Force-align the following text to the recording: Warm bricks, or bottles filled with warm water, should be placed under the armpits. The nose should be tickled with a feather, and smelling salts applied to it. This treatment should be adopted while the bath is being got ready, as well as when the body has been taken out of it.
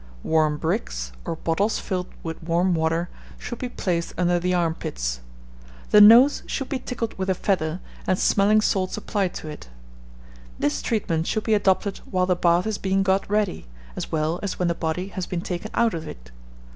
Warm 0.23 0.57
bricks, 0.57 1.11
or 1.25 1.35
bottles 1.35 1.77
filled 1.77 2.07
with 2.23 2.41
warm 2.41 2.73
water, 2.73 3.07
should 3.37 3.59
be 3.59 3.69
placed 3.69 4.15
under 4.17 4.39
the 4.39 4.51
armpits. 4.51 5.19
The 5.91 6.01
nose 6.01 6.41
should 6.47 6.69
be 6.69 6.79
tickled 6.79 7.15
with 7.19 7.29
a 7.29 7.35
feather, 7.35 7.79
and 8.07 8.17
smelling 8.17 8.61
salts 8.61 8.97
applied 8.97 9.35
to 9.35 9.47
it. 9.47 9.69
This 10.57 10.81
treatment 10.81 11.27
should 11.27 11.43
be 11.43 11.53
adopted 11.53 11.99
while 12.09 12.25
the 12.25 12.35
bath 12.35 12.65
is 12.65 12.79
being 12.79 13.03
got 13.03 13.29
ready, 13.29 13.67
as 13.95 14.11
well 14.11 14.39
as 14.41 14.57
when 14.57 14.69
the 14.69 14.73
body 14.73 15.09
has 15.09 15.27
been 15.27 15.41
taken 15.41 15.69
out 15.75 15.93
of 15.93 16.07
it. 16.07 16.31